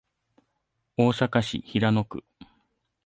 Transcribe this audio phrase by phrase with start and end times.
[0.97, 2.23] 大阪市平野区